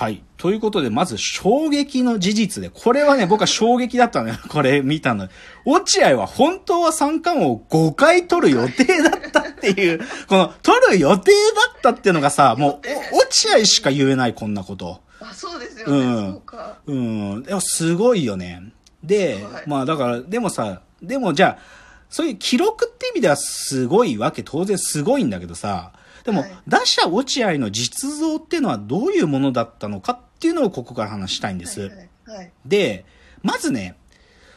[0.00, 0.22] はい。
[0.38, 4.36] ということで、まず衝撃の事実で、これはね、僕は衝撃だったのよ。
[4.48, 5.28] これ見たの。
[5.66, 11.36] 落合は本当は三冠王5回取る予定だったっていう、この取る予定だ
[11.76, 12.80] ったっていうのがさ、も
[13.12, 15.02] う、お落合しか言えない、こんなこと。
[15.20, 15.98] あ、そうですよね。
[15.98, 16.76] うんそうか。
[16.86, 17.42] うん。
[17.42, 18.72] でもすごいよね。
[19.04, 21.62] で、はいまあだから、でもさ、でもじゃあ、
[22.08, 25.92] そういう記録って意味ではすごいわけ、当然すごいんだけどさ、
[26.24, 31.80] でも、はい打者落合の実像っていうのはどういうものだったのかっていうのをここから話したいんです。
[31.80, 31.94] はいは
[32.34, 32.36] い。
[32.36, 32.52] はい。
[32.64, 33.04] で、
[33.42, 33.96] まずね、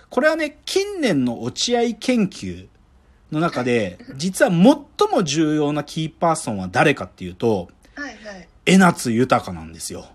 [0.09, 2.67] これはね、近年の落合研究
[3.31, 8.47] の中で、実は最も重要なキーパーソンは誰かっていうと、はいはい。
[8.65, 10.05] 江夏豊なんですよ。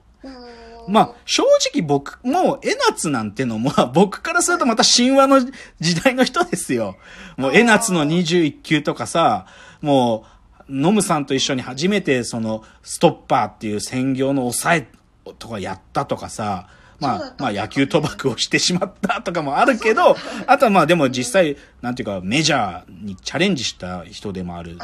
[0.89, 1.43] まあ、正
[1.75, 5.41] 直僕、もう、江夏なんてのも、僕からするとまた神話の
[5.81, 6.97] 時代の人ですよ。
[7.37, 9.47] もう、江夏の21球とかさ、
[9.83, 10.38] もう、
[10.69, 14.89] ノムさんと一緒に初めて、その、ストッパーっていう専業の抑え
[15.39, 16.69] とかやったとかさ、
[17.01, 24.79] まあ、まあ、野球賭博をしてしまったとかもあるけど、あとはまあ、でも実際、なんていうか、メジャーにチャレンジした人でもある。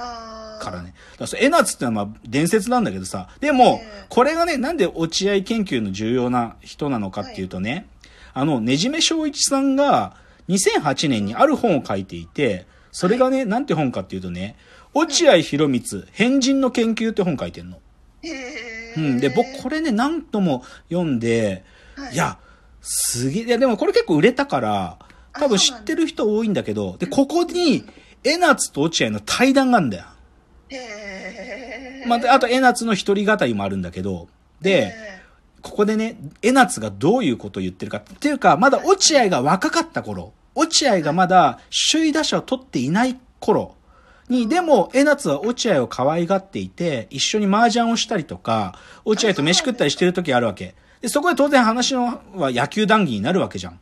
[0.65, 0.89] からね。
[0.89, 7.87] だからそれ江夏ってのはまあ伝説なんだけどさ、でもええ、これがね、なんで落合研究の重要な人なのかっていうとね、
[8.33, 10.17] あの、ねじめ正一さんが
[10.49, 14.57] 2008年にある本を書いていて、それがね、なんて本かっていうとね、
[14.95, 17.79] 落合博光、変人の研究って本書いてんの。
[18.23, 19.21] へーうん。
[19.21, 21.65] で、僕これね、何度も読んで、
[21.97, 22.39] はいいや、
[22.81, 24.99] すげえ、いや、でもこれ結構売れたから、
[25.33, 27.85] 多分知ってる人多いんだけど、で、ここに、
[28.23, 30.05] 江夏と落合の対談があるんだよ。
[30.71, 34.29] へーまあ、であと、江夏の一人語りもあるんだけど、
[34.61, 35.15] で、へ
[35.63, 41.59] ここでね、江夏がどういうことを言ってるかっていうか、まだ落合が若かった頃、落合がまだ
[41.93, 43.75] 首位打者を取っていない頃
[44.29, 50.75] に、でも、江夏は落合を可愛がっていて、一緒に麻雀をしたりとか、落合と飯食ったりしてる時あるわけ。
[51.01, 53.79] で、そこで当然話のは野球談義になるわけじゃん。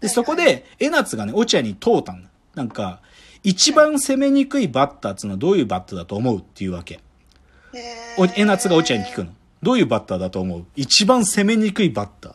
[0.00, 2.28] で、そこで、江夏がね、落合に問うたんだ。
[2.54, 3.00] なんか、
[3.42, 7.00] 一番攻めにくいバッターっていうのはどういうバッターだと思うっていうわけ。
[8.18, 9.30] おー江夏が落合に聞くの。
[9.62, 10.66] どういうバッターだと思う？
[10.76, 12.34] 一番攻めにくいバッター。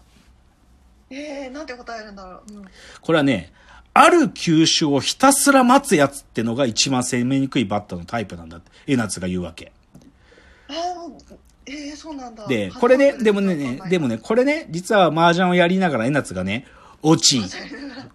[1.09, 2.53] えー、なんて答えるんだろう。
[2.53, 2.65] うん、
[3.01, 3.51] これはね、
[3.93, 9.71] ある球種をひたすら待つやつってのが一番攻めにくいバッターのタイプなんだって、江夏が言うわけ。
[11.65, 12.47] えー、そうなんだ。
[12.47, 16.65] で、これね、でもね、でもね、これね、実は麻雀をやりながら江夏がね、
[17.03, 17.41] 落ち、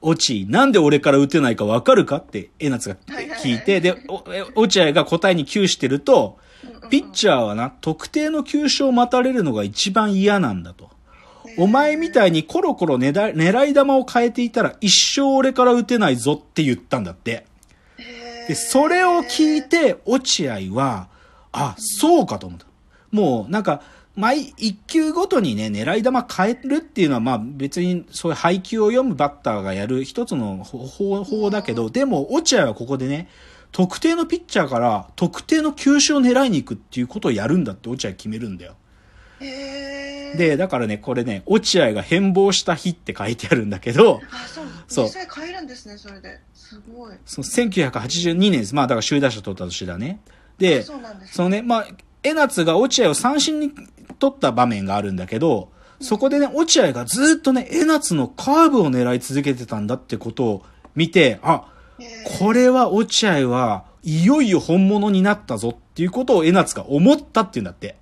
[0.00, 2.96] 落ち、なんで俺から打てないかわかるかって江夏が
[3.42, 3.96] 聞いて、で、
[4.54, 6.38] 落合が答えに窮してると、
[6.90, 10.90] ピッチャーはな、特定の球種を待たれるのが一番嫌なんだと。
[11.58, 17.46] お前みたいにコロコロ狙い球を変えていたら一生俺から打てないぞって言ったんだって。
[18.48, 21.08] で、それを聞いて、落合は、
[21.52, 22.66] あ、そうかと思った。
[23.10, 23.82] もう、なんか、
[24.14, 33.28] 毎一球ごとにね、狙い球変えるっていうのは、まあ別にそういう配球を読むバッターがやる一つの方法だけど、でも、落合はここでね、
[33.72, 38.76] 特定のピッチャーから特定の球種を狙いに行くっていうことをやるんだって落合決めるんだよ。
[39.40, 44.64] で、だからね、これね、落合が変貌した日って書いてあるんだけど、あ、そう。
[44.88, 46.40] そう実際変えるんですね、それで。
[46.54, 47.14] すごい。
[47.24, 48.74] その1982年です。
[48.74, 50.20] まあだから首位打者取った年だね。
[50.58, 51.86] で、そうなんですねそのね、まあ、
[52.22, 53.72] 江夏が落合を三振に
[54.18, 55.70] 取った場面があるんだけど、
[56.00, 60.62] そこでね、落合がずっとね、江夏のカーブを狙い続けてたんだってことを
[60.94, 61.72] 見て、あ、
[62.38, 67.96] これは落合はいよいよ本物になったぞっていうことを江夏が思ったっていうんだって。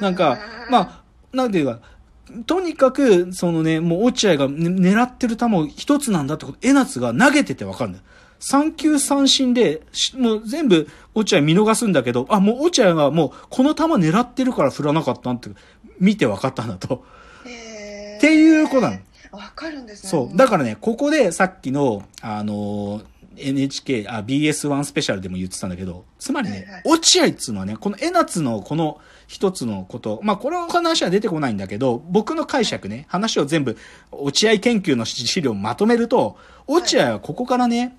[0.00, 0.38] なんか、
[0.70, 1.80] まあ、なんていうか、
[2.46, 8.04] とにかく、そのね、もう落合が、ね、狙ってる球を一つなんだってこと、江夏が投げててわかるんだよ。
[8.40, 15.50] 三球三振で、しもう全部落合見逃すんだけど、あ、もう落合がもうこの球狙ってるから振らなかったなって、
[15.98, 17.04] 見て分かったんだと。
[18.16, 18.98] っていうことなの。
[19.32, 20.10] わかるんですね。
[20.10, 20.36] そう。
[20.36, 23.04] だからね、ここでさっきの、あのー
[23.36, 33.76] NHK、あ、BS1 スペシャルでも言ってたんだけど、つまりね、落合っつうのはね、この江夏のこの一つのこと、まあこの話は出てこないんだけど、僕の解釈ね、話を全部、
[34.12, 37.96] 落合研究の資料をまとめると、落合はここからね、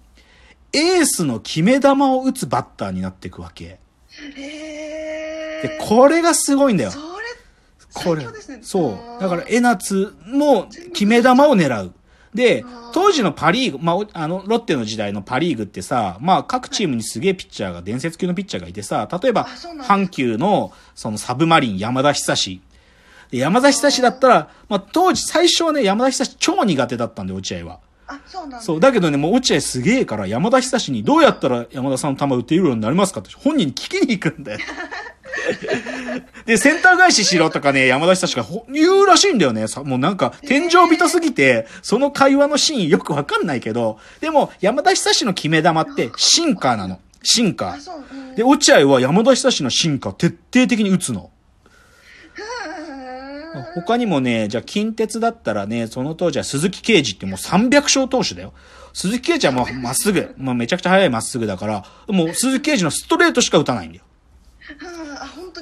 [0.73, 3.79] エースの決め球を打つバッターになっていくわけ。
[4.35, 6.99] へーで、これがすごいんだよそ。
[6.99, 7.05] れ、
[7.93, 8.25] これ。
[8.61, 9.21] そう。
[9.21, 11.93] だから、江夏も決め球を狙う。
[12.35, 22.61] で、当時のパリーグ、まあお、あの、ロッテの時代のパリーグってさ、まあ、各チームにすげえピッチャーが、伝説級のピッチャーがいてさ、例えば阪急の、そのサブマリン山田久志。
[23.31, 27.79] で山田久志だったら、まあ、当時、最初はね、山田久志超苦手だったんで、落合は。
[28.07, 28.61] あ、そうなんだ。
[28.61, 28.79] そう。
[28.79, 34.59] だけどね、もう落合すげえから、山田久志にどうやったら山田さんの球打てるようになりますかって本人に聞きに行くんだよ。
[36.45, 39.67] で、センター返ししろとかね、山田久志がほ言うらしいんだよね。
[39.67, 46.99] さもうなんか、天井人すぎて、その会話のシーンよくわかんないけど、でも、山田久志の決め球って、シンカーなの。
[47.23, 48.35] シンカー。
[48.35, 51.31] で、落合は山田久志のシンカー徹底的に打つの。
[53.73, 58.53] 他にもね、じゃあ近鉄だったらね、その当時は鈴木啓治ってもう300勝投手だよ。
[58.93, 64.05] 鈴木啓治はもうまっすぐ、まあ、めちゃくちゃ速いまっすぐだから、もう鈴木啓治のストレートしか打たないんだよ。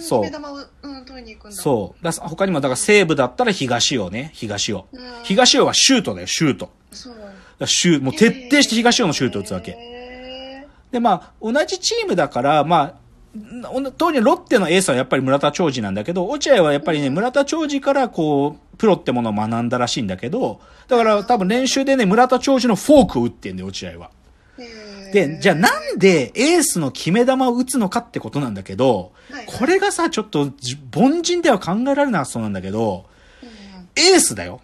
[0.02, 1.58] そう決め球を、うん、取りに行くんだ。
[1.58, 2.04] そう。
[2.04, 5.02] だ他にも、だから西武だったら東尾ね、東尾うん。
[5.24, 6.70] 東尾はシュートだよ、シュート。
[6.92, 7.16] そう。
[7.60, 9.72] らシュー、もう徹底して東尾のシュート打つわけ。
[9.72, 13.04] へで、まあ、同じチームだから、まあ、
[13.36, 24.12] ん当時ロッテのエースはやっぱり村田兆治なんだけど、落合はやっぱりね、村田兆治からこう、プロってものを学んだらしいんだけど、だから多分練習でね、村田兆治のフォークを打ってんだよ、落合は。
[25.12, 33.06] で、じゃあなんでエースの決め球を打つのかってことなんだけどはい、これがさ、ちょっとじ凡人では考えられない発想なんだけど、
[33.42, 33.50] うん
[33.96, 34.62] エースだよ。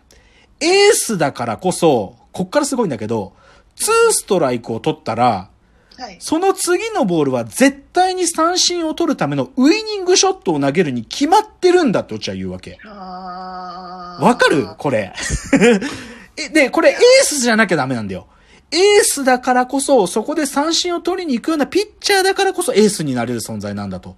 [0.59, 3.33] エースだからこそ、こっからすごいんだけど、
[3.77, 5.49] 2ストライクを取ったら、
[5.97, 6.17] はい。
[6.19, 12.77] その次のボールは絶対に三振を取るためのウイニングショットを投げるに決まってるんだって落合言うわけ。
[12.85, 14.67] わかる？
[14.77, 15.13] これ。
[16.37, 18.27] え、で、これエースじゃなきゃダメなんだよ。
[18.71, 24.15] エースだからこそ、そこで三振を取りに行くようなピッチャーだからこそエースになれる存在なんだと。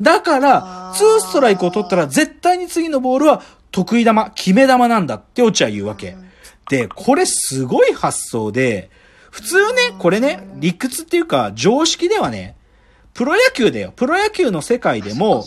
[0.00, 6.16] だから、ツーストライクを取ったら絶対に次のボールは得意玉、決め玉なんだって落合言うわけ。
[6.68, 8.90] で、これすごい発想で、
[9.30, 12.56] 普通ね、これね、理屈っていうか常識ではね、
[13.14, 13.92] プロ野球だよ。
[13.94, 15.44] プロ野球の世界でも、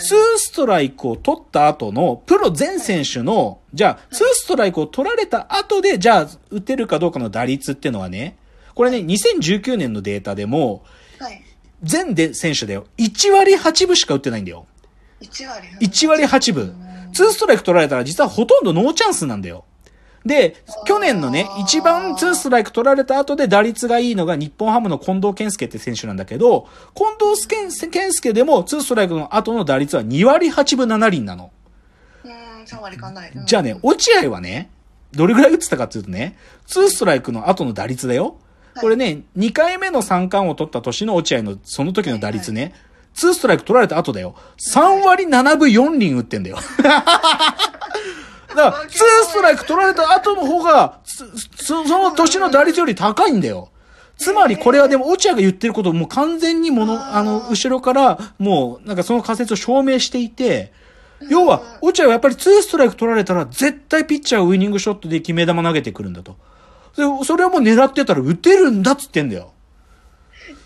[0.00, 8.36] ツーストライクを取った後の、プロ全選手の、じゃあ、ツーストライクを取られた後で、じゃあ、打てるかどうかの打率っていうのはね、
[8.74, 10.84] これね、2019年のデータでも、
[11.18, 11.42] はい。
[11.82, 12.86] 全選手だよ。
[12.98, 14.66] 1割8分しか打ってないんだよ。
[15.20, 15.68] 1割。
[15.80, 16.74] 1割8分。
[17.12, 19.64] ツーストライク取られたら実はほとんどノーチャンスなんだよ。
[20.28, 31.50] で、去年のね、一番ツーストライク取られた後で打率がいいのが日本ハムの近藤健介って選手なんだけど、近藤健健介でもツーストライクの後の打率は2割8分7厘なの。
[32.24, 32.30] うん、
[32.64, 33.32] 3割いかない。
[33.34, 34.70] うんじゃあね、落合はね、
[35.12, 36.36] どれぐらい打ってたかっていうとね、
[36.66, 38.36] ツーストライクの後の打率だよ。
[38.80, 42.74] これね、2回目の三冠を取った年の落合のその時の打率ね、
[43.14, 44.36] ツーストライク取られた後だよ。
[44.58, 46.58] 3割7分4厘打ってんだよ。
[48.48, 53.70] だから、ツーストライク取られた後の方が、その年の打率より高いんだよ。
[54.16, 60.72] つまりこれはでも落合が言ってることをもう完全にもの、あの、後ろからもうなんかその仮説を証明していて、
[61.28, 66.36] 要は、落合はやっぱりツーストライク取られたら絶対ピッチャーはウイニングショットで決め球投げてくるんだと。
[66.96, 69.52] でそれはもう狙ってたら打てるんだっつってんだよ。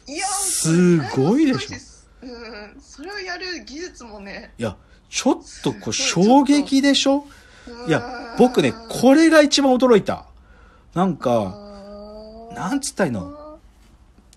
[0.06, 1.78] いやすごいでしょょ。
[2.22, 4.52] うん、それをやる技術もね。
[4.58, 4.76] いや、
[5.10, 7.41] ちょっとこう衝撃でしょうん
[7.86, 10.26] いや、僕ね、これが一番驚いた。
[10.94, 11.54] なんか、
[12.54, 13.58] なんつったらいいの？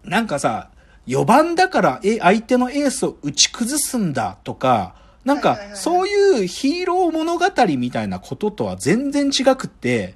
[0.04, 0.70] なんかさ、
[1.08, 7.46] 4番だから、え、相手のエースを打ち崩すんだとか、なんかそういうヒーロー物語
[7.78, 10.16] みたいなこととは全然違くって、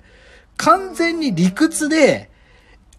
[0.57, 2.29] 完全に理屈で、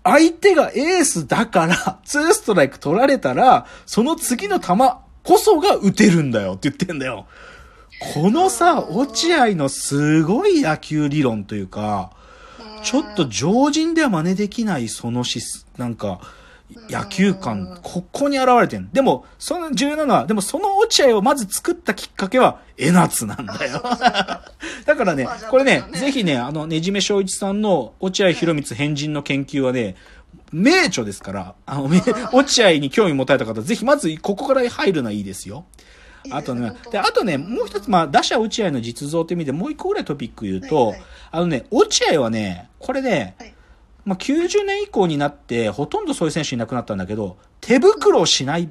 [0.02, 4.68] 相手がエースだから、ツーストライク取られたら、その次の球
[5.22, 7.26] こそが打てるんだよって言ってんだよ。
[8.00, 12.10] このさ、落合のすごい野球理論というか、
[12.82, 15.40] ちょっと常人では真似できないそのし、
[15.76, 16.20] なんか、
[16.88, 18.88] 野球観、ここに現れてる。
[18.92, 23.82] でも、その重要なのは、でもその落合をまず作ったきっかけは、江夏なんだよ。
[24.86, 29.96] だからねこれねぜひね、あの、ねじめ正一さんの落合博光変人の研究はね、
[30.52, 32.02] 名著ですから、あの、め
[32.32, 35.64] 落合に興味持たれた方、ぜひまずここから入るのはいいですよ。
[36.30, 41.02] あとね、で、あとね、もう一つ、まあ、打者落合の実像って意味でもう一個ぐらいトピック言うと、はいはい。
[41.32, 43.54] あのね、落合はね、これね、はい。
[44.04, 48.68] まあ、90年以降になって、ほとんどそういう選手いなくなったんだけど、手袋をしない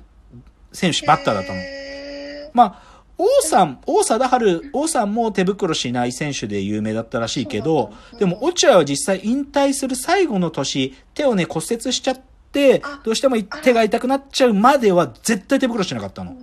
[0.74, 1.60] 選手、バッターだったの。
[1.60, 2.89] へまあ、
[3.20, 16.34] 王さん、王貞治、王さんも手袋しない選手で有名だったらしいけど、でも落合は実際引退する最後の年、手をね骨折しちゃってあ、どうしても手が痛くなっちゃうまでは絶対手袋しなかったの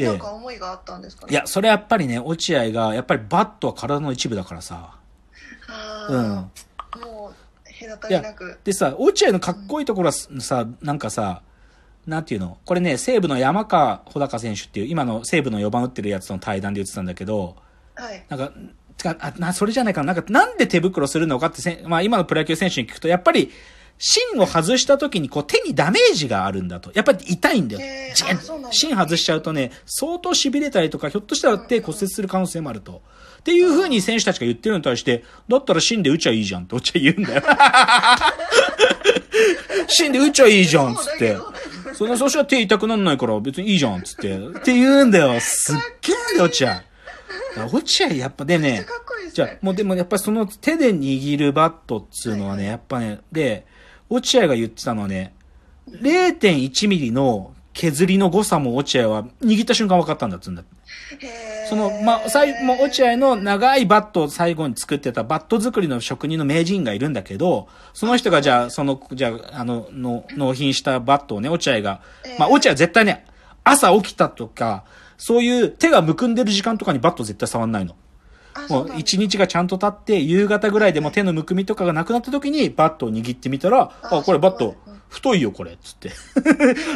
[0.00, 1.32] でなんか思いがあったんですかね。
[1.32, 4.96] いや、それはやっぱりね、落合が、やっぱりバットは体の一部だからさ。
[5.68, 7.00] あうん。
[7.00, 8.58] ーもう、隔たりなく。
[8.64, 11.42] でさ、落合のかっこいいところはさ、なんかさ、
[12.06, 12.56] なんていうの？
[12.64, 17.56] これね、西武の山川穂高選手っていう、今の西武の4番打ってるやつとの対談で言ってたんだけど、
[17.94, 18.24] はい。
[18.28, 18.52] なんか、
[18.96, 20.14] つかあなそれじゃないかな。
[20.14, 23.50] なんか、なんで手袋するのかってせん、まあ今のプロ野球選手に聞くと、やっぱり、
[24.02, 26.90] 芯を外した時にこう手にダメージがあるんだと。
[26.94, 27.82] やっぱり痛いんだよ
[28.14, 28.38] ジェン
[28.72, 33.02] 芯外しちゃうとね、相当痺れたりとか、ひょっとしたら手骨折する可能性もあると。
[33.40, 37.42] っていう風に選手たちが言ってるのに対して、だったら芯で打ちゃいいじゃんって落ちゃ言うんだよ。
[39.88, 41.36] 芯で打ちゃいいじゃんっつって。
[41.92, 44.38] その、そしたら手痛くなんないから別にいいじゃんっつって。
[44.38, 45.38] って言うんだよ。
[45.40, 46.82] すっげえよ、落合。
[47.70, 48.86] 落合やっぱでね。
[49.34, 53.66] じゃあもうでもやっぱりその手で握るバットっつうのはね、やっぱね、で、
[54.10, 55.32] 落合が言ってたのはね、
[55.88, 60.64] 0.1ミリの削りの誤差も落合は握った瞬間分かったんだっつうんだ。
[61.68, 72.00] その、まあ、最、もう落合の長いバットを最後に作ってたバット作りの職人の名人がいるんだけど、その人がじゃあ、その、じゃあ、あの、の、納品したバットをね、落合が、
[72.38, 73.24] まあ、落合は絶対ね、
[73.62, 74.84] 朝起きたとか、
[75.16, 77.94] そういう手がむくんでる時間とかにバット絶対触んないの。
[78.54, 84.76] あもそう一日がちゃんと経って、夕方ぐらいでも手のむくみとかがなくなった時にバットを握ってみたら、あ、あこれバット
[85.08, 86.10] 太いよ、これ、つって。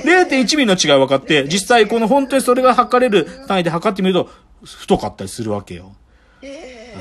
[0.04, 4.30] 0.1ミリの違い分かって、実際この本当にそれが測れる単位で測ってみると、
[4.64, 5.92] 太かったりするわけよ。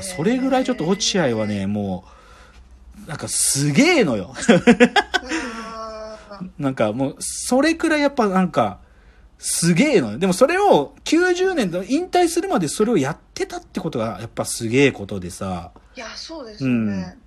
[0.00, 2.04] それぐらいちょっと落合はね、も
[3.06, 4.34] う、なんかすげえのよ。
[6.58, 8.78] なんかもう、それくらいやっぱなんか、
[9.46, 10.18] すげえのよ。
[10.18, 15.72] でもそれを90年で引退するまでそれをやってたってことがやっぱすげえことでさ。
[15.94, 17.18] いやそうですよね、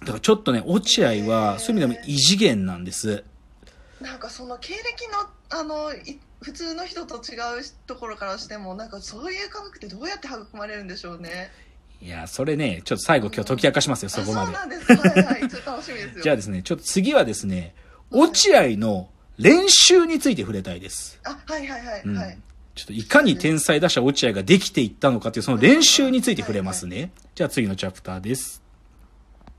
[0.00, 3.24] だからちょっとね、落合はそういう意味でも異次元なんです。
[4.00, 11.50] なんかその経歴のあのい普通の人と違うところからしてもなんかそういう科学ってどうやって育まれるんでしょうね
[12.00, 14.56] いや、それね、ちょっと最後今日解き明かしますよ、そこまで。
[14.56, 17.74] あそうなんですはいはいちょっと楽しみですよ じゃあですね、ちょっと次はですね、
[18.10, 21.20] 落合の練習について触れたいです。
[21.24, 22.38] あはいはいはい、うんはい
[22.76, 27.10] ちょっといかに天才打者落合ができていったのかっていうその練習について触れますね。
[27.34, 28.62] じゃあ次のチャプターです。